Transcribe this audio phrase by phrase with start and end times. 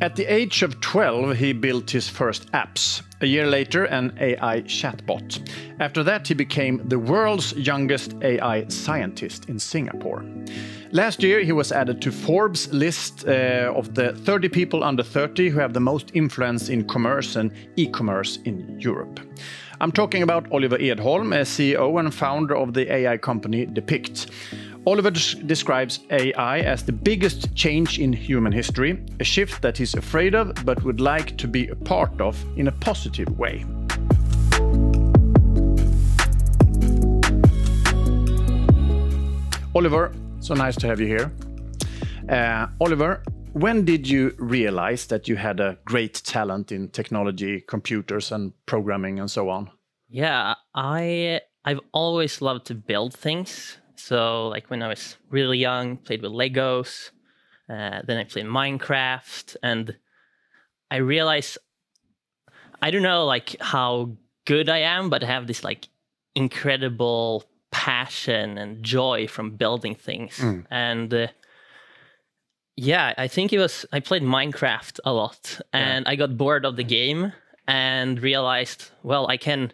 [0.00, 3.02] At the age of 12, he built his first apps.
[3.20, 5.40] A year later, an AI chatbot.
[5.80, 10.24] After that, he became the world's youngest AI scientist in Singapore.
[10.92, 15.48] Last year, he was added to Forbes' list uh, of the 30 people under 30
[15.48, 19.18] who have the most influence in commerce and e commerce in Europe.
[19.80, 24.26] I'm talking about Oliver Edholm, a CEO and founder of the AI company Depict.
[24.86, 30.34] Oliver describes AI as the biggest change in human history, a shift that he's afraid
[30.34, 33.64] of but would like to be a part of in a positive way.
[39.74, 41.30] Oliver, so nice to have you here.
[42.28, 43.22] Uh, Oliver,
[43.52, 49.20] when did you realize that you had a great talent in technology, computers, and programming,
[49.20, 49.70] and so on?
[50.08, 53.78] Yeah, I I've always loved to build things.
[53.98, 57.10] So like when I was really young, played with Legos.
[57.68, 59.94] Uh, then I played Minecraft, and
[60.90, 61.58] I realized
[62.80, 65.88] I don't know like how good I am, but I have this like
[66.34, 70.38] incredible passion and joy from building things.
[70.38, 70.64] Mm.
[70.70, 71.26] And uh,
[72.76, 76.12] yeah, I think it was I played Minecraft a lot, and yeah.
[76.12, 77.32] I got bored of the game
[77.66, 79.72] and realized, well, I can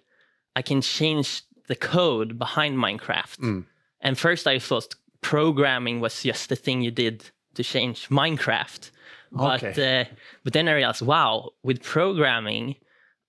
[0.56, 3.38] I can change the code behind Minecraft.
[3.38, 3.64] Mm.
[4.04, 7.24] And first I thought programming was just the thing you did
[7.54, 8.90] to change Minecraft.
[9.32, 10.00] But okay.
[10.02, 12.76] uh, but then I realized, wow, with programming,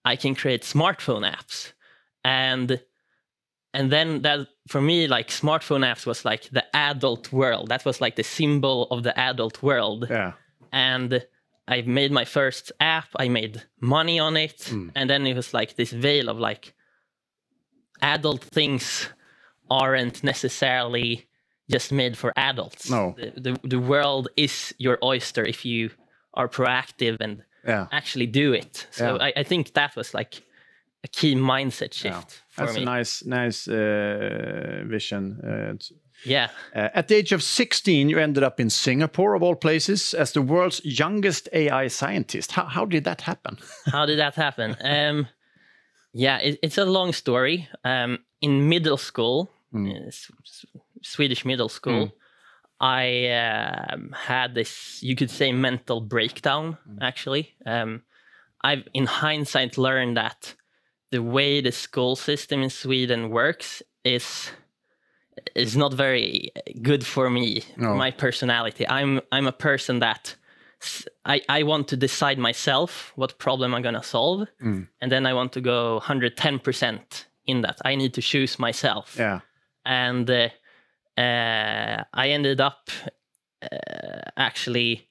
[0.03, 1.71] I can create smartphone apps,
[2.23, 2.79] and
[3.73, 7.69] and then that for me, like smartphone apps was like the adult world.
[7.69, 10.07] That was like the symbol of the adult world.
[10.09, 10.33] Yeah.
[10.71, 11.25] And
[11.67, 13.07] I made my first app.
[13.15, 14.91] I made money on it, mm.
[14.93, 16.75] and then it was like this veil of like
[18.03, 19.09] adult things
[19.69, 21.27] aren't necessarily
[21.69, 22.89] just made for adults.
[22.89, 23.16] No.
[23.17, 25.89] The, the, the world is your oyster if you
[26.33, 27.88] are proactive and yeah.
[27.91, 28.88] actually do it.
[28.91, 29.23] So yeah.
[29.23, 30.43] I, I, think that was like
[31.03, 32.21] a key mindset shift yeah.
[32.49, 32.81] for That's me.
[32.83, 35.39] a nice, nice uh, vision.
[35.42, 35.73] Uh,
[36.23, 36.49] yeah.
[36.76, 40.32] Uh, at the age of 16, you ended up in Singapore, of all places, as
[40.32, 42.52] the world's youngest AI scientist.
[42.52, 43.58] How, how did that happen?
[43.92, 44.76] how did that happen?
[44.82, 45.27] Um,
[46.14, 47.67] yeah, it, it's a long story.
[47.83, 50.31] Um, in middle school, mm.
[51.02, 52.11] Swedish middle school, mm.
[52.80, 56.77] I um, had this, you could say, mental breakdown.
[56.89, 56.97] Mm.
[57.02, 58.03] Actually, um,
[58.61, 60.55] I've in hindsight learned that
[61.11, 64.52] the way the school system in Sweden works is
[65.53, 67.93] is not very good for me, no.
[67.95, 68.87] my personality.
[68.87, 70.35] I'm I'm a person that
[71.25, 74.47] I, I want to decide myself what problem I'm going to solve.
[74.64, 74.87] Mm.
[75.02, 77.80] And then I want to go 110% in that.
[77.83, 79.15] I need to choose myself.
[79.17, 79.41] Yeah.
[79.85, 80.49] And uh,
[81.17, 82.89] uh, I ended up
[83.61, 85.07] uh, actually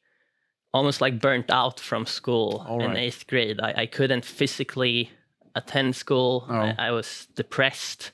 [0.73, 2.91] almost like burnt out from school right.
[2.91, 3.61] in eighth grade.
[3.61, 5.11] I, I couldn't physically
[5.55, 6.47] attend school.
[6.49, 6.55] Oh.
[6.55, 8.11] I, I, was depressed.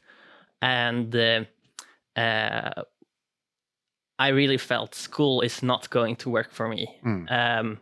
[0.61, 1.45] And uh,
[2.17, 2.83] uh,
[4.19, 6.99] I really felt school is not going to work for me.
[7.05, 7.33] Mm.
[7.33, 7.79] Um,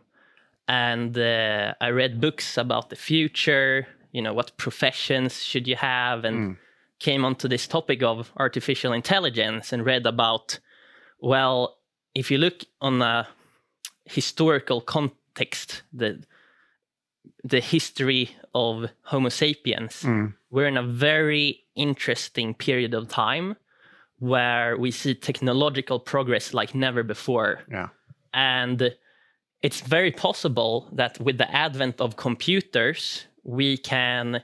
[0.69, 6.23] and uh, I read books about the future, you know, what professions should you have,
[6.23, 6.57] and mm.
[6.99, 10.59] Came onto this topic of artificial intelligence and read about,
[11.19, 11.77] well,
[12.13, 13.27] if you look on a
[14.05, 16.23] historical context, the
[17.43, 20.33] the history of Homo sapiens, mm.
[20.49, 23.55] we're in a very interesting period of time
[24.17, 27.61] where we see technological progress like never before.
[27.71, 27.89] Yeah.
[28.33, 28.93] And
[29.61, 34.43] it's very possible that with the advent of computers, we can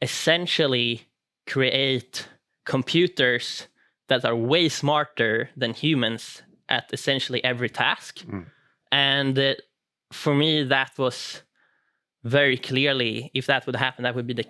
[0.00, 1.06] essentially
[1.46, 2.28] create
[2.64, 3.68] computers
[4.08, 8.18] that are way smarter than humans at essentially every task.
[8.20, 8.46] Mm.
[8.90, 9.54] And uh,
[10.12, 11.42] for me, that was
[12.24, 14.46] very clearly, if that would happen, that would be the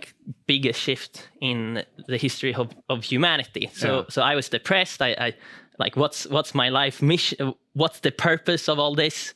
[0.47, 3.71] biggest shift in the history of, of humanity.
[3.73, 4.05] So, yeah.
[4.11, 5.01] so I was depressed.
[5.01, 5.35] I, I
[5.79, 7.55] like, what's what's my life mission?
[7.73, 9.35] What's the purpose of all this?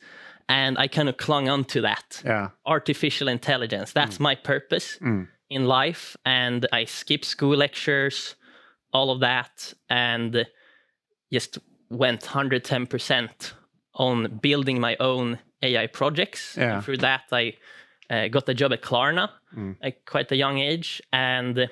[0.49, 2.21] And I kind of clung on to that.
[2.23, 2.49] Yeah.
[2.65, 3.91] Artificial intelligence.
[3.91, 4.21] That's mm.
[4.21, 5.27] my purpose mm.
[5.49, 6.17] In life.
[6.25, 8.35] And I skipped school lectures,
[8.93, 10.45] all of that, and
[11.31, 11.59] just
[11.89, 13.53] went 110%
[13.95, 16.55] on building my own AI projects.
[16.57, 16.75] Yeah.
[16.75, 17.53] And through that, I
[18.09, 19.75] uh, got a job at Klarna mm.
[19.81, 21.69] at quite a young age, and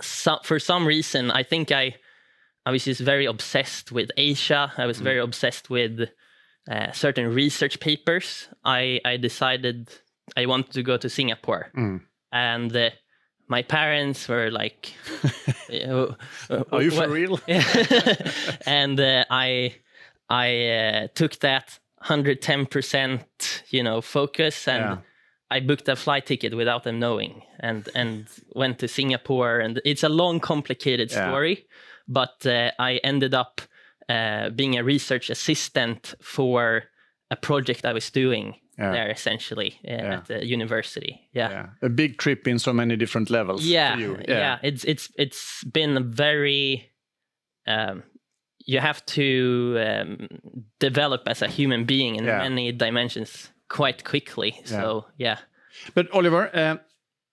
[0.00, 1.96] so, for some reason, I think I
[2.66, 4.72] I was just very obsessed with Asia.
[4.76, 5.04] I was mm.
[5.04, 6.08] very obsessed with
[6.70, 8.48] uh, certain research papers.
[8.64, 9.90] I I decided
[10.36, 12.00] I wanted to go to Singapore, mm.
[12.32, 12.90] And uh,
[13.48, 14.92] my parents were like,
[15.72, 16.14] uh,
[16.72, 17.40] "Are you for real?"
[18.66, 19.74] and uh, I
[20.28, 23.20] I uh, took that 110%
[23.70, 24.82] you know, focus and.
[24.82, 24.96] Yeah.
[25.50, 30.02] I booked a flight ticket without them knowing, and and went to Singapore, and it's
[30.02, 31.26] a long, complicated Yeah.
[31.26, 31.64] story.
[32.06, 33.62] But uh, I ended up
[34.10, 36.84] uh, being a research assistant for
[37.30, 38.92] a project I was doing Yeah.
[38.92, 41.28] there, essentially uh, at the university.
[41.34, 41.50] Yeah.
[41.50, 41.66] Yeah.
[41.82, 43.64] A big trip in so many different levels.
[43.64, 44.16] Yeah, for you.
[44.28, 46.90] yeah, It's it's it's been very.
[47.66, 48.02] Um,
[48.66, 50.28] you have to um,
[50.80, 52.38] develop as a human being in Yeah.
[52.48, 54.52] many dimensions quite quickly.
[54.64, 55.38] So yeah,
[55.94, 56.50] But Oliver,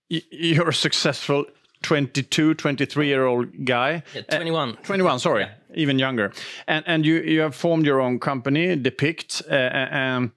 [0.09, 1.45] y- you're a successful
[1.83, 4.03] 22, 23 year old guy.
[4.13, 4.77] Yeah, 21.
[4.83, 5.45] 21, sorry,
[5.75, 6.31] even younger.
[6.68, 9.42] And and you you have formed your own company, Depict.
[9.51, 10.31] Uh, um,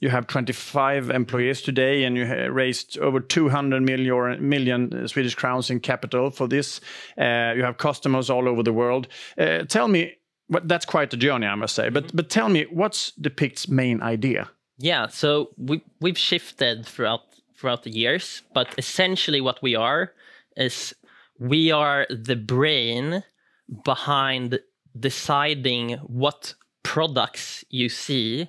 [0.00, 5.80] you have 25 employees today, and you raised over 200 million, million Swedish crowns in
[5.80, 6.80] capital for this.
[7.18, 9.08] Uh, you have customers all over the world.
[9.38, 10.16] Uh, tell me,
[10.48, 11.88] what that's quite a journey, I must say.
[11.88, 14.50] But but tell me, what's Depict's main idea?
[14.78, 17.22] Yeah, so we we've shifted throughout
[17.56, 20.12] throughout the years, but essentially what we are
[20.56, 20.94] is
[21.38, 23.24] we are the brain
[23.84, 24.58] behind
[24.98, 28.48] deciding what products you see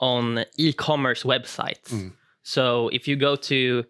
[0.00, 2.10] on e-commerce websites.
[2.42, 3.84] So if you go to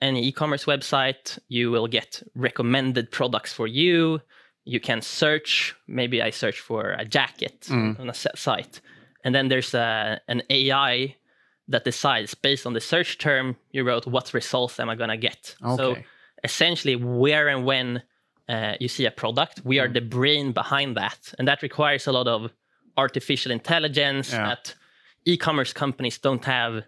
[0.00, 4.20] any e-commerce website, you will get recommended products for you.
[4.64, 5.74] You can search.
[5.86, 8.80] Maybe I search for a jacket on a set site,
[9.24, 11.16] and then there's a, an AI
[11.68, 15.54] that decides based on the search term you wrote what results am I gonna get.
[15.76, 15.96] So
[16.42, 18.02] essentially, where and when
[18.48, 19.94] uh, you see a product, we are Mm.
[19.94, 22.50] the brain behind that, and that requires a lot of
[22.96, 24.48] artificial intelligence Yeah.
[24.48, 24.74] that
[25.24, 26.82] e-commerce companies don't have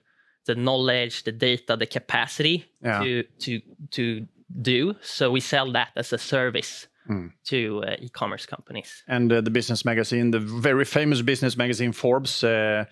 [0.46, 3.00] the knowledge, the data, the capacity Yeah.
[3.04, 4.26] to to to
[4.62, 4.94] do.
[5.02, 7.26] So we sell that as a service Hmm.
[7.48, 9.02] to uh, e-commerce companies.
[9.08, 12.84] and uh, the business magazine, the very famous business magazine Forbes, uh,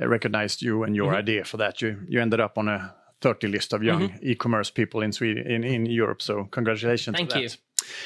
[0.00, 1.18] recognized you and your Mm-hmm.
[1.28, 1.80] idea for that.
[1.82, 5.64] You you ended up on a 30 list of young e-commerce people in Sweden in,
[5.64, 6.22] in Europe.
[6.22, 7.16] So congratulations.
[7.16, 7.48] Thank you.
[7.48, 7.58] that.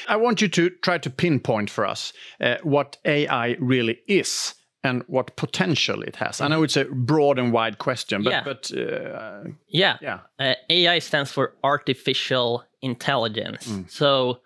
[0.07, 5.03] I want you to try to pinpoint for us uh, what AI really is and
[5.07, 6.41] what potential it has.
[6.41, 8.43] I know it's a broad and wide question, but Yeah.
[8.43, 9.97] but uh, Yeah.
[10.01, 13.65] yeah, Uh, AI stands for artificial intelligence.
[13.65, 13.83] Hmm.
[13.87, 14.39] So,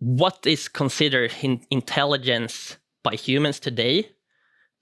[0.00, 4.08] what is considered in- intelligence by humans today?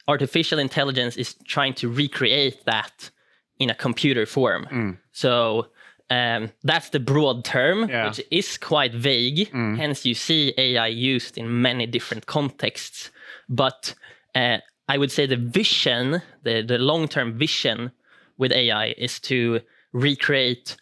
[0.08, 3.10] Artificial intelligence is trying to recreate that
[3.58, 4.98] in a computer form.
[5.12, 5.66] So,
[6.10, 8.08] um, that's the broad term, Yeah.
[8.08, 9.50] which is quite vague.
[9.52, 13.10] Hence, you see AI used in many different contexts.
[13.48, 13.94] But
[14.34, 14.58] uh,
[14.88, 17.92] I would say the vision, the, the long term vision
[18.38, 19.60] with AI is to
[19.92, 20.76] recreate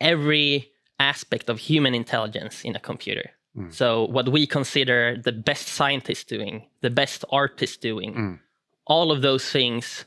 [0.00, 3.30] every aspect of human intelligence in a computer.
[3.56, 3.72] Mm.
[3.72, 8.38] So, what we consider the best scientist doing, the best artist doing, mm.
[8.86, 10.04] all of those things,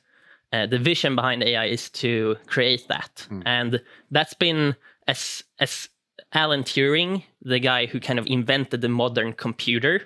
[0.53, 3.27] uh, the vision behind AI is to create that.
[3.29, 3.43] Mm.
[3.45, 3.81] And
[4.11, 4.75] that's been
[5.07, 5.89] as, as
[6.33, 10.01] Alan Turing, the guy who kind of invented the modern computer,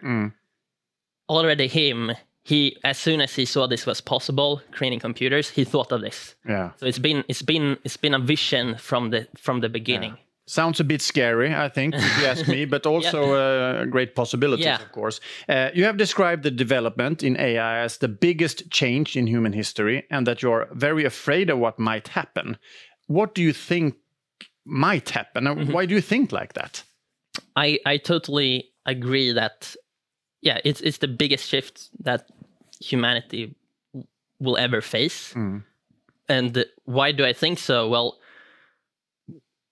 [1.27, 2.11] already him,
[2.47, 6.35] he as soon as he saw this was possible, creating computers, he thought of this.
[6.49, 6.69] yeah.
[6.79, 10.17] So it's been it's been it's been a vision from the from the beginning.
[10.47, 14.65] Sounds a bit scary, I think, if you ask me, but also uh, great possibilities,
[14.65, 14.75] Yeah.
[14.81, 15.19] of course.
[15.49, 20.03] Uh, you have described the development in AI as the biggest change in human history
[20.11, 22.57] and that you're very afraid of what might happen.
[23.07, 23.95] What do you think
[24.65, 25.47] might happen?
[25.47, 26.83] and Why do you think like that?
[27.55, 29.75] I I totally agree that
[30.41, 32.21] yeah, it's it's the biggest shift that
[32.89, 33.55] humanity
[34.39, 35.33] will ever face.
[36.27, 37.87] And why do I think so?
[37.87, 38.17] Well,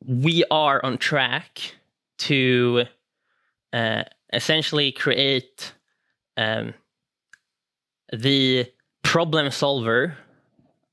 [0.06, 1.76] we are on track
[2.20, 2.86] to
[3.72, 5.74] uh, essentially create
[6.38, 6.74] um,
[8.12, 8.72] the
[9.04, 10.18] problem solver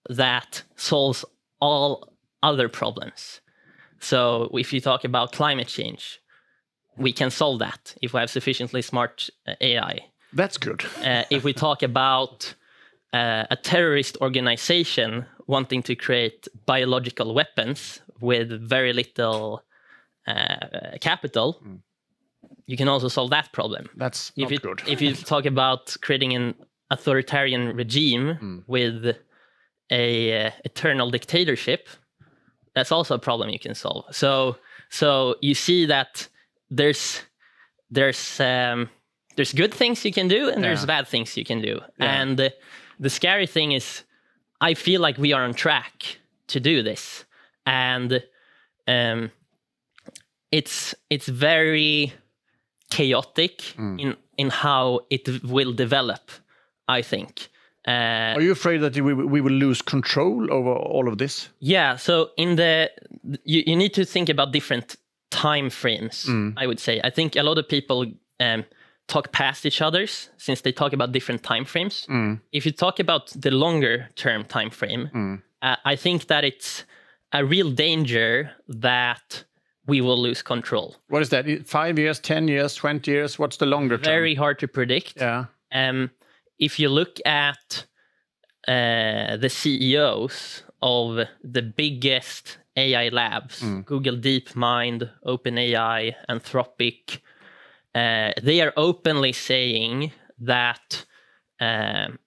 [0.09, 1.25] that solves
[1.61, 2.12] all
[2.43, 3.41] other problems.
[4.00, 6.21] So if you talk about climate change,
[6.97, 10.10] we can solve that if we have sufficiently smart uh, AI.
[10.32, 10.84] That's good.
[11.04, 12.54] Uh, if we talk about
[13.12, 19.62] uh, a terrorist organization wanting to create biological weapons with very little
[20.26, 21.62] uh, capital,
[22.66, 23.88] you can also solve that problem.
[23.96, 24.82] That's If not you, good.
[24.87, 26.54] if you talk about creating an
[26.90, 29.16] authoritarian regime with
[29.90, 31.88] a uh, eternal dictatorship,
[32.75, 34.04] that's also a problem you can solve.
[34.14, 34.56] So
[34.88, 36.28] so you see that
[36.70, 37.22] there's
[37.90, 38.88] there's um,
[39.37, 41.80] there's good things you can do and there's bad things you can do.
[41.99, 42.20] Yeah.
[42.22, 42.49] And uh,
[42.99, 44.04] the scary thing is,
[44.60, 46.18] I feel like we are on track
[46.49, 47.25] to do this,
[47.66, 48.22] and
[48.87, 49.30] um,
[50.50, 52.12] it's it's very
[52.90, 56.30] chaotic in in how it will develop.
[56.88, 57.49] I think
[57.88, 61.49] Uh, Are you afraid that we, we will lose control over all of this?
[61.60, 61.96] Yeah.
[61.99, 62.90] So in the
[63.44, 64.96] you, you need to think about different
[65.30, 66.26] time frames.
[66.56, 67.00] I would say.
[67.04, 68.04] I think a lot of people
[68.40, 68.64] um,
[69.11, 72.07] talk past each others since they talk about different time frames.
[72.52, 76.85] If you talk about the longer term time frame, uh, I think that it's
[77.33, 79.45] a real danger that
[79.87, 80.97] we will lose control.
[81.09, 81.45] What is that?
[81.67, 83.38] Five years, 10 years, 20 years?
[83.38, 84.05] What's the longer term?
[84.05, 85.14] Very hard to predict.
[85.17, 85.47] Yeah.
[85.73, 86.11] Um,
[86.59, 87.87] if you look at
[88.69, 97.19] uh, the CEOs of the biggest AI labs, Google DeepMind, OpenAI, Anthropic,
[97.94, 101.04] uh, they are openly saying that
[101.61, 102.18] um,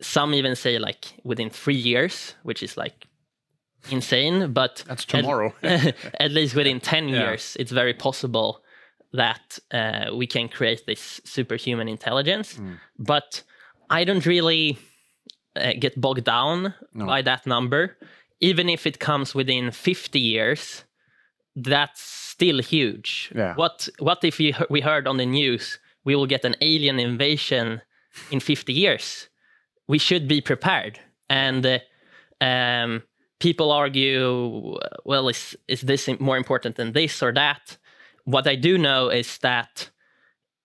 [0.00, 3.06] some even say like within three years, which is like
[3.90, 5.52] insane, but That's tomorrow.
[5.62, 7.20] at least within 10 Yeah.
[7.20, 8.62] years, it's very possible
[9.12, 12.54] that uh, we can create this superhuman intelligence.
[12.54, 12.78] Mm.
[12.98, 13.42] But
[13.90, 14.78] I don't really
[15.54, 17.98] uh, get bogged down by that number.
[18.40, 20.84] Even if it comes within 50 years,
[21.56, 23.30] that's still huge.
[23.34, 23.54] Yeah.
[23.54, 27.80] What, what if we, we heard on the news we will get an alien invasion
[28.30, 29.28] in 50 years?
[29.86, 30.98] We should be prepared.
[31.28, 31.78] And uh,
[32.40, 33.02] um,
[33.40, 37.76] people argue, well, is is this more important than this or that?
[38.24, 39.90] What I do know is that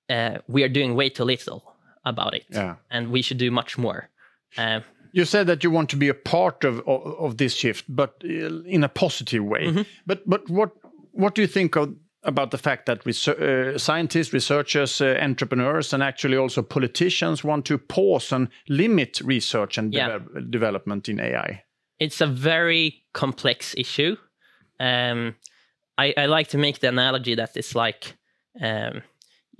[0.09, 1.61] uh, we are doing way too little
[2.05, 2.75] about it, Yeah.
[2.89, 4.09] and we should do much more.
[4.57, 4.83] Um,
[5.17, 8.23] You said that you want to be a part of of, of this shift, but
[8.23, 9.65] uh, in a positive way.
[9.67, 9.81] Mm-hmm.
[10.05, 10.71] But but what
[11.11, 11.89] what do you think of
[12.23, 17.77] about the fact that uh, scientists, researchers, uh, entrepreneurs, and actually also politicians want to
[17.77, 20.19] pause and limit research and Yeah.
[20.19, 21.63] deve- development in AI?
[21.99, 24.15] it's a very complex issue.
[24.79, 25.35] Um,
[25.97, 28.15] I, I like to make the analogy that it's like
[28.61, 29.01] um,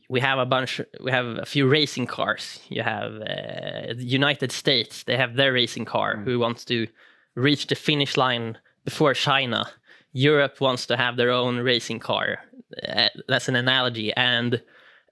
[0.09, 2.59] we have a bunch, we have a few racing cars.
[2.69, 6.87] You have uh, the United States; they have their racing car who wants to
[7.35, 9.69] reach the finish line before China.
[10.13, 12.39] Europe wants to have their own racing car.
[12.87, 14.61] Uh, that's an analogy, and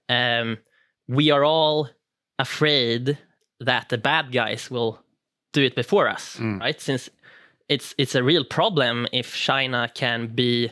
[0.08, 0.58] um,
[1.08, 1.88] we are all
[2.38, 3.18] afraid
[3.60, 5.00] that the bad guys will
[5.52, 6.80] do it before us, right?
[6.80, 7.08] Since
[7.68, 10.70] it's it's a real problem if China can be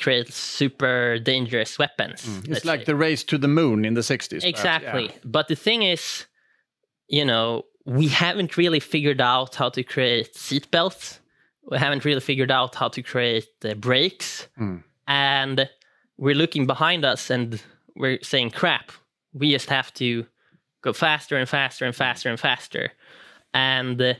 [0.00, 2.26] create super dangerous weapons.
[2.48, 2.84] It's like say.
[2.86, 4.44] the race to the moon in the 60s.
[4.44, 5.06] exactly.
[5.06, 5.18] yeah.
[5.24, 6.26] But the thing is,
[7.08, 11.18] you know, we haven't really figured out how to create seatbelts.
[11.70, 14.48] We haven't really figured out how to create uh, brakes,
[15.06, 15.68] and
[16.16, 17.62] we're looking behind us and
[17.96, 18.92] we're saying, "Crap,
[19.32, 20.26] we just have to
[20.82, 22.92] go faster and faster and faster and faster."
[23.54, 24.16] And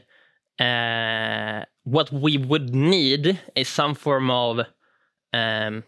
[0.59, 4.61] uh, what we would need is some form of
[5.39, 5.83] um,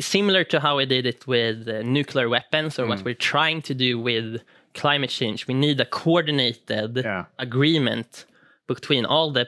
[0.00, 3.74] similar to how we did it with uh, nuclear weapons or what we're trying to
[3.74, 4.42] do with
[4.74, 5.46] climate change.
[5.48, 7.24] We need a coordinated Yeah.
[7.38, 8.26] agreement
[8.66, 9.46] between all the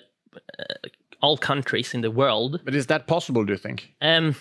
[0.58, 0.88] uh,
[1.22, 2.60] all countries in the world.
[2.64, 3.94] But is that possible, do you think?
[4.00, 4.34] Um,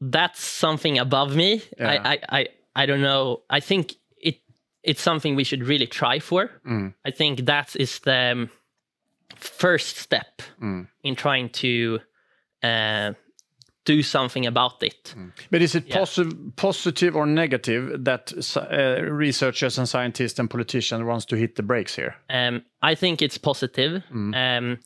[0.00, 1.62] that's something above me.
[1.78, 1.90] Yeah.
[1.90, 2.48] I, I, I,
[2.82, 3.40] I don't know.
[3.58, 4.36] I think it
[4.82, 6.50] it's something we should really try for.
[7.08, 8.50] I think that is the um,
[9.36, 10.42] first step
[11.02, 12.00] in trying to
[12.62, 13.12] uh,
[13.86, 15.14] do something about it.
[15.50, 15.96] But is it Yeah.
[16.02, 21.62] posi- positive or negative that uh, researchers and scientists and politicians wants to hit the
[21.62, 22.14] brakes here?
[22.28, 24.78] Um, I think it's positive, um,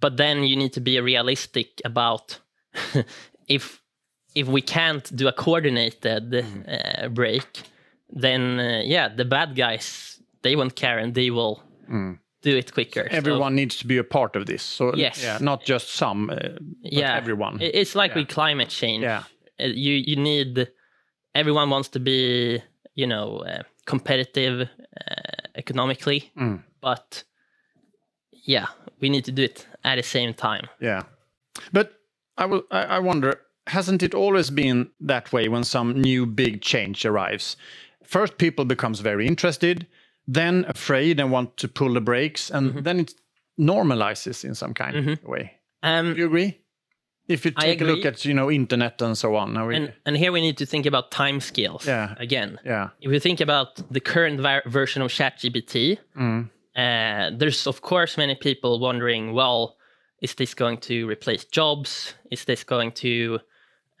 [0.00, 2.40] but then you need to be realistic about
[3.48, 3.80] if
[4.34, 7.46] if we can't do a coordinated uh, break,
[8.20, 11.62] then uh, yeah, the bad guys they won't care and they will
[12.44, 13.08] do it quicker.
[13.10, 14.62] So, Everyone needs to be a part of this.
[14.62, 15.22] So Yes.
[15.22, 16.36] yeah, not just some, uh,
[16.82, 17.58] but yeah, everyone.
[17.60, 19.02] It's like with climate change.
[19.02, 19.22] Yeah.
[19.60, 20.68] Uh, you you need
[21.34, 22.62] everyone wants to be
[22.94, 26.62] you know uh, competitive uh, economically, Mm.
[26.80, 27.24] but
[28.46, 28.66] yeah,
[29.00, 30.68] we need to do it at the same time.
[30.80, 31.02] Yeah.
[31.72, 31.88] But
[32.42, 36.60] I will I, I wonder, hasn't it always been that way when some new big
[36.62, 37.56] change arrives?
[38.04, 39.86] First people becomes very interested,
[40.26, 42.82] then afraid and want to pull the brakes, and Mm-hmm.
[42.82, 43.14] then it
[43.58, 45.52] normalizes in some kind of way.
[45.82, 46.60] Um, Do you agree?
[47.26, 49.66] If you take a look at, you know, internet and so on.
[49.66, 52.14] We, and and here we need to think about time scales Yeah.
[52.18, 52.58] again.
[52.66, 52.90] yeah.
[53.00, 56.50] If you think about the current ver- version of ChatGPT, Mm.
[56.76, 59.76] uh, there's of course many people wondering, well,
[60.20, 62.14] is this going to replace jobs?
[62.30, 63.38] Is this going to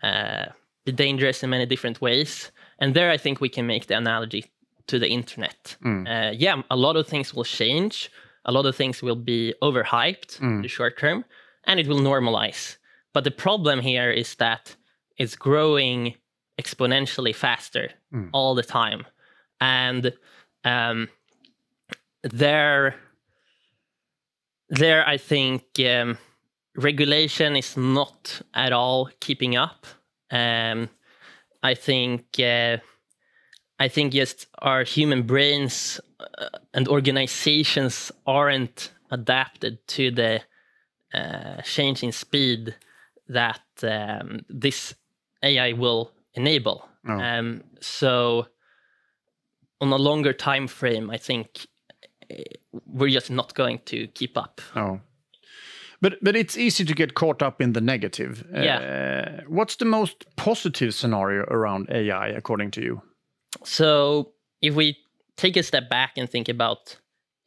[0.02, 0.46] uh,
[0.84, 2.52] be dangerous in many different ways?
[2.78, 4.44] And there, I think we can make the analogy
[4.86, 5.76] to the internet.
[6.06, 8.10] Uh, yeah, a lot of things will change.
[8.44, 11.24] A lot of things will be overhyped in the short term,
[11.64, 12.76] and it will normalize.
[13.12, 14.76] But the problem here is that
[15.16, 16.14] it's growing
[16.58, 17.90] exponentially faster
[18.32, 19.06] all the time,
[19.60, 20.12] and
[20.64, 21.08] um,
[22.22, 22.94] there
[24.68, 26.18] there I think um,
[26.76, 29.86] regulation is not at all keeping up.
[30.30, 30.88] Um,
[31.62, 32.78] I think uh,
[33.78, 40.42] I think just our human brains uh, and organizations aren't adapted to the
[41.12, 42.74] uh, changing speed
[43.28, 44.94] that um, this
[45.42, 46.88] AI will enable.
[47.08, 47.18] Oh.
[47.18, 48.46] Um, so,
[49.80, 51.66] on a longer time frame, I think
[52.30, 52.36] uh,
[52.86, 54.60] we're just not going to keep up.
[54.74, 55.00] Oh.
[56.00, 58.44] But but it's easy to get caught up in the negative.
[58.52, 58.78] Yeah.
[58.78, 63.02] Uh, what's the most positive scenario around AI according to you?
[63.62, 64.96] So, if we
[65.36, 66.96] take a step back and think about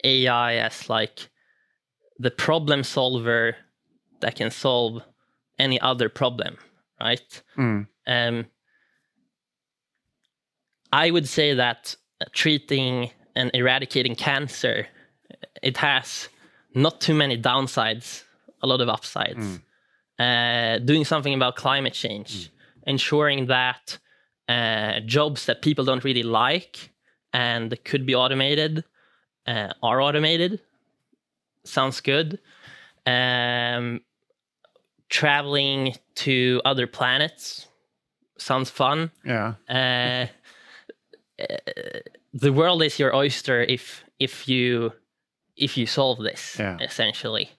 [0.03, 1.29] AI as like
[2.19, 3.55] the problem solver
[4.21, 5.03] that can solve
[5.59, 6.57] any other problem,
[6.99, 7.41] right?
[7.57, 7.87] Mm.
[8.07, 8.45] Um,
[10.91, 11.95] I would say that
[12.33, 14.87] treating and eradicating cancer,
[15.61, 16.29] it has
[16.73, 18.23] not too many downsides,
[18.61, 19.59] a lot of upsides.
[20.19, 22.49] Uh, doing something about climate change,
[22.87, 23.99] ensuring that
[24.47, 26.91] uh, jobs that people don't really like
[27.33, 28.83] and could be automated
[29.45, 30.59] uh, are automated.
[31.63, 32.39] Sounds good.
[33.05, 34.01] Um,
[35.09, 37.67] traveling to other planets
[38.37, 39.11] sounds fun.
[39.25, 39.55] Yeah.
[39.69, 40.27] Uh,
[42.33, 44.93] the world is your oyster if if you
[45.55, 46.77] if you solve this Yeah.
[46.81, 47.49] essentially.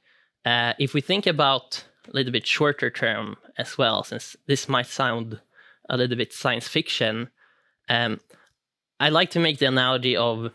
[0.44, 4.86] Uh, if we think about a little bit shorter term as well, since this might
[4.86, 5.40] sound
[5.88, 7.28] a little bit science fiction,
[7.88, 8.20] um,
[9.00, 10.52] I like to make the analogy of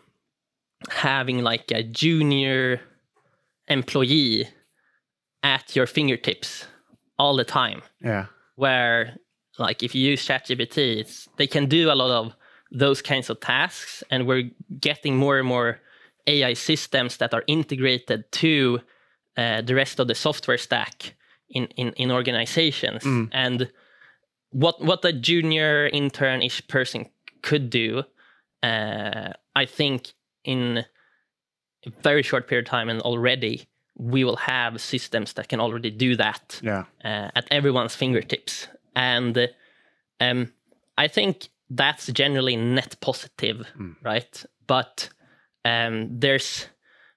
[0.90, 2.82] having like a junior
[3.68, 4.48] employee
[5.42, 6.66] at your fingertips
[7.18, 8.26] all the time Yeah.
[8.56, 9.18] where
[9.60, 12.36] like if you use ChatGPT, it's they can do a lot of
[12.72, 14.50] those kinds of tasks, and we're
[14.80, 15.80] getting more and more
[16.26, 18.80] AI systems that are integrated to
[19.38, 21.14] uh, the rest of the software stack
[21.50, 23.04] in in, in organizations.
[23.32, 23.72] And
[24.54, 27.06] what what a junior intern-ish person
[27.42, 28.04] could do,
[28.64, 30.14] uh, I think
[30.44, 30.86] in
[31.86, 35.92] a very short period of time and already we will have systems that can already
[35.92, 36.86] do that Yeah.
[37.04, 38.68] uh, at everyone's fingertips.
[38.96, 39.38] And
[40.20, 40.52] um,
[40.98, 43.68] I think that's generally net positive,
[44.04, 44.46] right?
[44.68, 45.10] But
[45.66, 46.68] um, there's,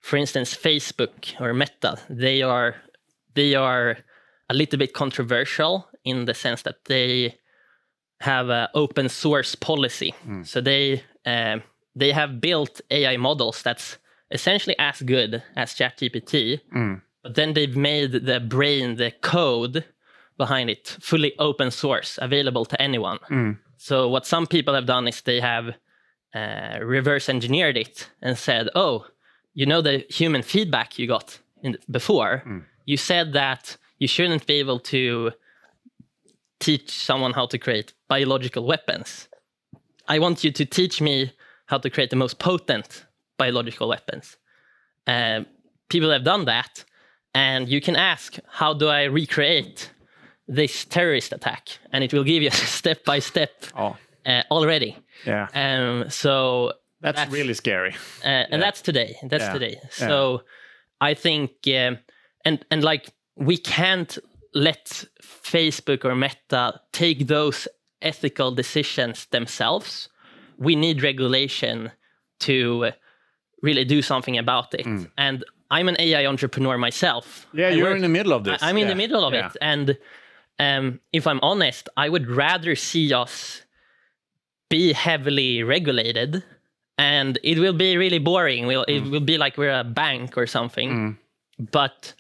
[0.01, 1.97] for instance, Facebook or Meta.
[2.11, 2.75] They are
[3.35, 3.97] they are
[4.51, 7.35] a little bit controversial in the sense that they
[8.21, 10.15] have an open source policy.
[10.45, 11.63] So they um,
[12.01, 13.99] they have built AI models that's
[14.31, 16.61] essentially as good as ChatGPT,
[17.23, 19.85] but then they've made the brain, the code
[20.39, 23.19] behind it, fully open source, available to anyone.
[23.79, 25.75] So what some people have done is they have
[26.35, 29.07] uh, reverse engineered it and said, "Oh,
[29.55, 32.43] you know the human feedback you got in, before.
[32.85, 35.33] You said that you shouldn't be able to
[36.61, 39.29] teach someone how to create biological weapons.
[40.09, 41.33] I want you to teach me
[41.67, 43.07] how to create the most potent
[43.39, 44.37] biological weapons."
[45.07, 45.47] Um,
[45.89, 46.85] people have done that,
[47.35, 49.91] and you can ask, "How do I recreate
[50.49, 53.97] this terrorist attack?" And it will give you step by step Oh.
[54.27, 54.97] uh, already.
[55.27, 55.49] Yeah.
[55.55, 57.95] Um, so That's, that's- really scary.
[58.25, 59.17] uh, and that's today.
[59.23, 59.53] That's Yeah.
[59.53, 59.77] today.
[59.91, 60.43] So
[61.01, 61.99] I think, um,
[62.45, 64.19] and and like we can't
[64.57, 67.69] let Facebook or Meta take those
[68.03, 70.09] ethical decisions themselves.
[70.59, 71.93] We need regulation
[72.41, 72.91] to
[73.63, 74.87] really do something about it.
[75.19, 77.47] And I'm an AI entrepreneur myself.
[77.53, 77.59] Mm.
[77.59, 78.63] Yeah, I you're work- in the middle of this.
[78.63, 79.47] I- I'm in the middle of Yeah.
[79.49, 79.99] it, and
[80.59, 83.63] um, if I'm honest, I would rather see us
[84.71, 86.43] be heavily regulated,
[86.99, 88.67] and it will be really boring.
[88.67, 91.19] We'll, It will be like we're a bank or something.
[91.59, 92.15] But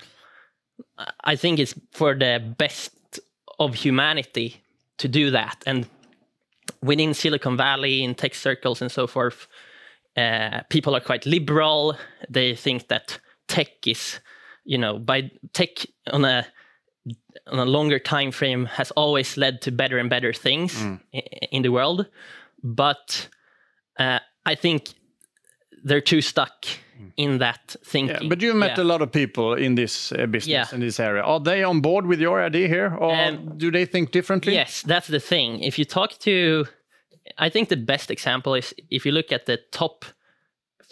[1.25, 3.21] I think it's for the best
[3.59, 4.63] of humanity
[4.99, 5.87] to do that, and
[6.83, 9.47] within Silicon Valley, in tech circles and so forth,
[10.17, 11.97] uh, people are quite liberal.
[12.31, 14.21] They think that tech is,
[14.65, 16.47] you know, by tech on a
[17.47, 20.75] on a longer time frame has always led to better and better things
[21.15, 21.19] i-
[21.53, 22.07] in the world.
[22.63, 23.29] But
[23.99, 24.89] uh, I think
[25.85, 26.67] they're too stuck
[27.17, 28.23] in that thinking.
[28.23, 28.85] Yeah, but you've met Yeah.
[28.85, 30.75] a lot of people in this uh, business Yeah.
[30.75, 31.23] in this area.
[31.23, 34.53] Are they on board with your idea here, or Um, do they think differently?
[34.55, 35.63] Yes, that's the thing.
[35.63, 36.67] If you talk to,
[37.39, 40.05] I think the best example is if you look at the top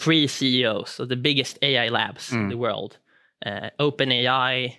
[0.01, 2.99] three CEOs of the biggest AI labs in the world
[3.47, 4.73] uh, OpenAI,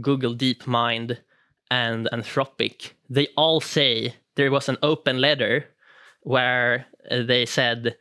[0.00, 1.18] Google DeepMind,
[1.70, 2.92] and Anthropic.
[3.10, 5.64] They all say there was an open letter
[6.22, 7.96] where uh, they said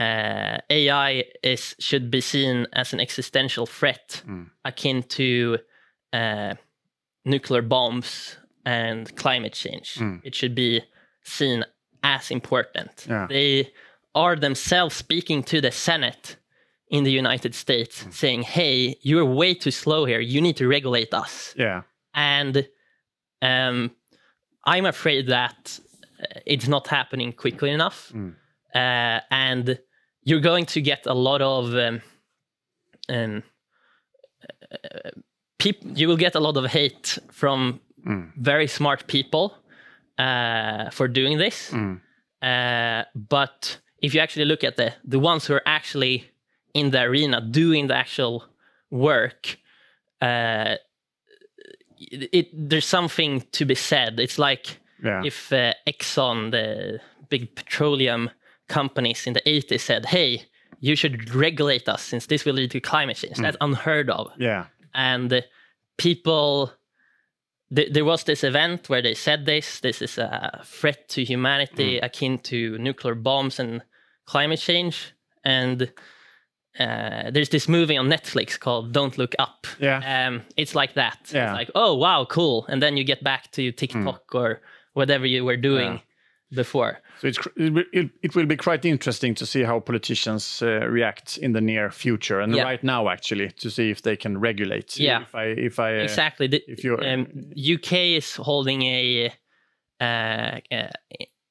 [0.00, 4.50] uh, AI is should be seen as an existential threat Mm.
[4.64, 5.58] akin to
[6.12, 6.54] uh,
[7.24, 9.94] nuclear bombs and climate change.
[10.00, 10.20] Mm.
[10.24, 10.82] It should be
[11.22, 11.64] seen
[12.02, 13.06] as important.
[13.08, 13.26] Yeah.
[13.28, 13.72] They
[14.14, 16.36] are themselves speaking to the Senate
[16.88, 17.56] in the United Mm.
[17.56, 20.20] States, saying, "Hey, you're way too slow here.
[20.20, 21.82] You need to regulate us." Yeah.
[22.16, 22.68] and
[23.42, 23.90] um,
[24.66, 25.80] I'm afraid that
[26.20, 28.34] uh, it's not happening quickly enough, Mm.
[28.74, 29.78] Uh, and
[30.22, 32.00] you're going to get a lot of um,
[33.08, 33.42] um,
[34.72, 35.10] uh,
[35.58, 38.32] peop- You will get a lot of hate from Mm.
[38.36, 39.54] very smart people
[40.18, 41.70] uh, for doing this.
[41.70, 42.00] Mm.
[42.42, 46.30] Uh, but if you actually look at the the ones who are actually
[46.74, 48.44] in the arena doing the actual
[48.90, 49.56] work,
[50.20, 50.76] uh,
[51.96, 54.20] it, it there's something to be said.
[54.20, 55.22] It's like Yeah.
[55.24, 58.30] if uh, Exxon, the big petroleum
[58.68, 60.42] companies in the 80s, said, "Hey,
[60.80, 64.66] you should regulate us since this will lead to climate change." That's unheard of yeah.
[64.94, 65.44] and
[65.96, 66.72] people
[67.74, 71.98] th- there was this event where they said this this is a threat to humanity
[71.98, 73.82] akin to nuclear bombs and
[74.26, 75.12] climate change
[75.44, 75.92] and
[76.80, 80.26] uh, there's this movie on netflix called don't look up Yeah.
[80.26, 81.50] um, it's like that Yeah.
[81.50, 84.60] it's like oh wow cool and then you get back to tiktok or
[84.94, 86.00] whatever you were doing Yeah.
[86.54, 90.62] Before So it's, it, will- it, it will be quite interesting to see how politicians
[90.62, 92.64] uh, react in the near future and Yeah.
[92.70, 94.96] right now, actually, to see if they can regulate.
[94.98, 95.22] Yeah.
[95.22, 97.26] If I, if I, uh, exactly The- if you're- um,
[97.74, 99.32] uk is holding a
[100.00, 100.88] uh, uh,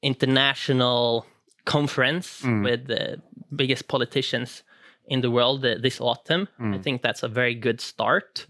[0.01, 1.25] international
[1.65, 2.63] conference Mm.
[2.63, 3.21] with the
[3.55, 4.63] biggest politicians
[5.07, 6.75] in the world uh, this autumn Mm.
[6.75, 8.45] i think that's a very good start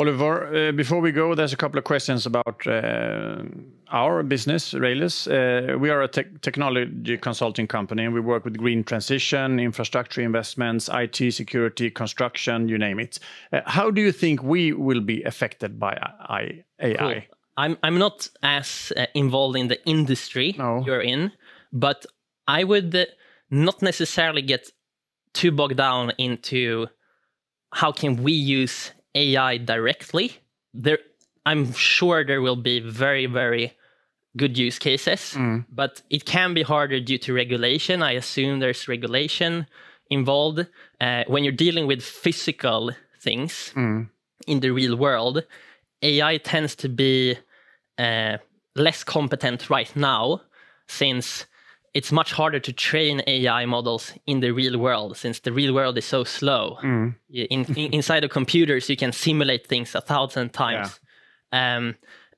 [0.00, 3.42] Oliver, uh, before we go, there's a couple of questions about uh,
[3.90, 5.28] our business, Rejlers.
[5.28, 10.88] Uh, we are a technology consulting company, and we work with green transition, infrastructure investments,
[10.90, 13.18] IT security, construction, you name it.
[13.66, 15.92] How do you think we will be affected by
[16.80, 16.96] AI?
[16.96, 17.36] Cool.
[17.58, 20.82] I'm I'm not as involved in the industry No.
[20.86, 21.30] you're in,
[21.74, 22.06] but
[22.48, 23.06] I would
[23.50, 24.72] not necessarily get
[25.34, 26.86] too bogged down into
[27.74, 30.32] how can we use AI directly.
[30.74, 30.98] There,
[31.46, 33.72] I'm sure there will be very very
[34.36, 35.64] good use cases, Mm.
[35.68, 38.02] but it can be harder due to regulation.
[38.02, 39.66] I assume there's regulation
[40.08, 40.66] involved
[41.00, 44.08] uh, when you're dealing with physical things Mm.
[44.46, 45.44] in the real world,
[46.02, 47.36] AI tends to be
[47.98, 48.38] uh,
[48.76, 50.40] less competent right now
[50.88, 51.46] since
[51.92, 55.98] it's much harder to train AI models in the real world since the real world
[55.98, 56.78] is so slow.
[56.82, 57.14] Mm.
[57.32, 61.00] In, in, inside of computers, you can simulate things a thousand times.
[61.52, 61.96] Um,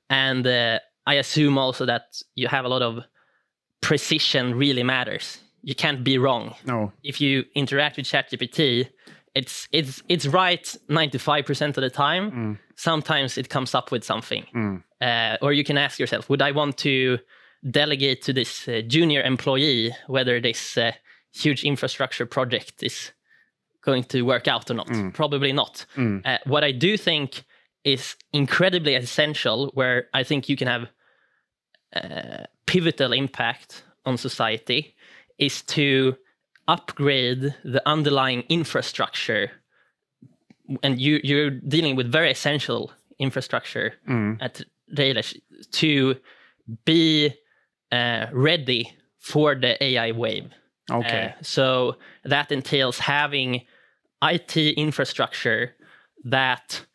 [0.09, 3.03] and uh, I assume also that you have a lot of
[3.81, 5.39] precision really matters.
[5.61, 6.91] You can't be wrong No.
[7.03, 8.89] if you interact with ChatGPT,
[9.35, 12.59] it's it's it's right 95% of the time.
[12.75, 14.45] Sometimes it comes up with something.
[14.55, 14.83] Mm.
[15.01, 17.17] Uh, or you can ask yourself, would I want to
[17.69, 20.91] delegate to this uh, junior employee whether this uh,
[21.31, 23.11] huge infrastructure project is
[23.81, 24.87] going to work out or not?
[25.13, 25.85] Probably not.
[26.25, 27.43] Uh, what I do think
[27.83, 30.87] is incredibly essential, where I think you can have
[31.95, 34.95] uh, pivotal impact on society,
[35.37, 36.15] is to
[36.67, 39.51] upgrade the underlying infrastructure.
[40.81, 43.93] And you, you're dealing with very essential infrastructure
[44.39, 44.61] at
[44.95, 45.35] Rejlers
[45.71, 46.15] to
[46.85, 47.33] be
[48.31, 50.49] ready for the AI wave.
[50.91, 51.27] Okay.
[51.27, 53.61] Uh, so that entails having
[54.21, 55.75] IT infrastructure
[56.25, 56.85] that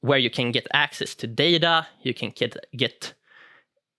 [0.00, 3.14] where you can get access to data, you can get get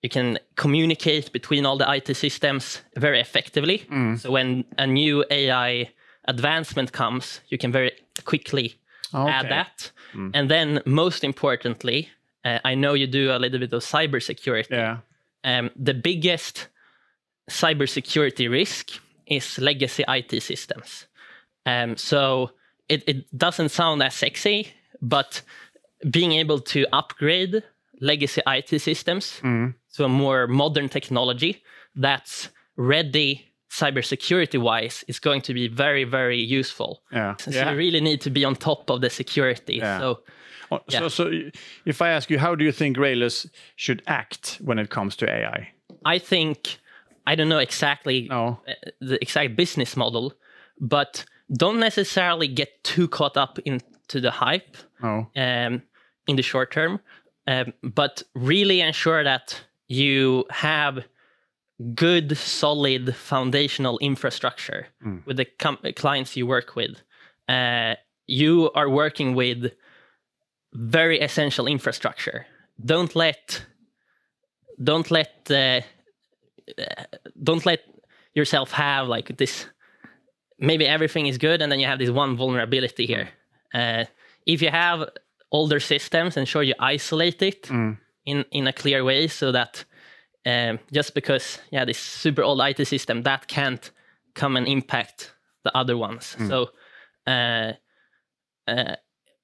[0.02, 3.78] you can communicate between all the IT systems very effectively.
[4.18, 5.90] So when a new AI
[6.28, 7.92] advancement comes, you can very
[8.26, 8.76] quickly
[9.14, 9.50] add Okay.
[9.50, 9.92] that.
[10.34, 12.10] And then most importantly,
[12.46, 14.98] uh, I know you do a little bit of cybersecurity yeah.
[15.44, 16.68] Um, the biggest
[17.50, 18.92] cybersecurity risk
[19.28, 21.08] is legacy IT systems.
[21.66, 22.52] Um, so
[22.90, 25.42] it, it doesn't sound as sexy, but
[26.10, 27.64] being able to upgrade
[28.02, 29.40] legacy IT systems
[29.96, 31.64] to a more modern technology
[31.96, 37.02] that's ready cybersecurity wise is going to be very, very useful.
[37.12, 37.36] Yeah.
[37.40, 37.72] So yeah.
[37.72, 39.76] you really need to be on top of the security.
[39.76, 40.00] Yeah.
[40.00, 40.20] So
[40.74, 41.32] Oh, So, so
[41.86, 45.26] if I ask you, how do you think Rejlers should act when it comes to
[45.30, 45.70] AI?
[46.06, 46.78] I think
[47.26, 48.60] I don't know exactly No.
[48.68, 50.34] uh, the exact business model,
[50.80, 51.26] but
[51.58, 55.30] don't necessarily get too caught up into the hype No.
[55.36, 55.82] um,
[56.28, 57.00] in the short term,
[57.48, 61.06] um, but really ensure that you have
[61.96, 64.88] good, solid foundational infrastructure
[65.26, 65.46] with the
[65.96, 67.02] clients you work with.
[67.50, 67.96] Uh,
[68.28, 69.72] you are working with
[70.74, 72.46] very essential infrastructure.
[72.84, 73.66] Don't let
[74.84, 75.82] don't let uh,
[76.78, 77.04] uh,
[77.44, 77.80] don't let
[78.34, 79.66] yourself have like this.
[80.60, 83.30] Maybe everything is good, and then you have this one vulnerability here.
[83.74, 84.06] Uh,
[84.46, 85.10] if you have
[85.52, 87.70] older systems, ensure you isolate it
[88.26, 89.86] in in a clear way, so that
[90.46, 93.92] um, just because yeah, this super old IT system that can't
[94.34, 95.34] come and impact
[95.64, 96.36] the other ones.
[96.50, 96.70] So
[97.28, 97.74] uh,
[98.68, 98.96] uh,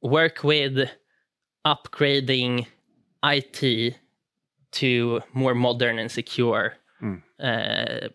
[0.02, 0.90] work with
[1.66, 2.68] upgrading
[3.24, 3.96] IT
[4.72, 6.74] to more modern and secure
[7.40, 8.10] uh,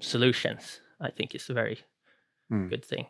[0.00, 0.80] solutions.
[1.00, 1.78] I think is a very
[2.68, 3.06] good thing.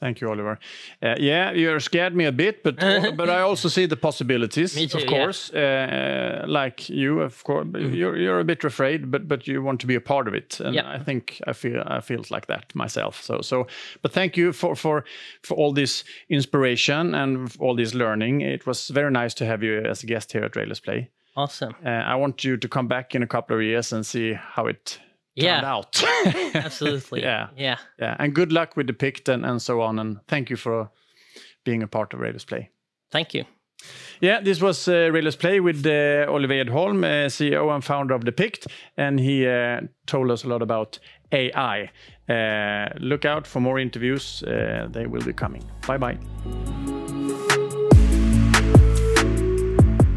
[0.00, 0.58] Thank you, Oliver.
[1.02, 2.76] Uh, yeah, you scared me a bit, but
[3.16, 4.74] but I also see the possibilities.
[4.74, 5.10] Me too, of yeah.
[5.10, 9.80] course, uh, like you, of course, you're you're a bit afraid, but but you want
[9.80, 10.88] to be a part of it, and Yeah.
[10.90, 13.22] I think I feel I feels like that myself.
[13.22, 13.66] So so,
[14.02, 15.04] but thank you for for
[15.42, 18.40] for all this inspiration and all this learning.
[18.40, 21.10] It was very nice to have you as a guest here at Rejlers Play.
[21.36, 21.74] Awesome.
[21.84, 24.66] Uh, I want you to come back in a couple of years and see how
[24.66, 24.98] it
[25.34, 25.64] Yeah.
[25.64, 26.02] out.
[26.54, 27.22] Absolutely.
[27.24, 27.48] Yeah.
[27.56, 27.76] Yeah.
[27.98, 29.98] Yeah, and good luck with Depict and, and so on.
[29.98, 30.90] And thank you for
[31.64, 32.70] being a part of Rejlers Play.
[33.12, 33.44] Thank you.
[34.20, 38.24] Yeah, this was uh, Rejlers Play with uh, Oliver Edholm, uh, CEO and founder of
[38.24, 38.66] Depict,
[38.96, 40.98] and he uh, told us a lot about
[41.32, 41.90] AI.
[42.28, 45.62] Uh, look out for more interviews; uh, they will be coming.
[45.86, 46.18] Bye bye.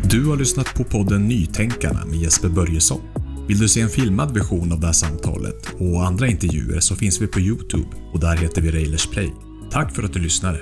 [0.04, 3.22] Du har lyssnat på podden Nytänkarna med Jesper Börjesson.
[3.47, 7.21] Vill du se en filmad version av det här samtalet och andra intervjuer så finns
[7.21, 9.34] vi på Youtube och där heter vi Railers Play.
[9.71, 10.60] Tack för att du lyssnade.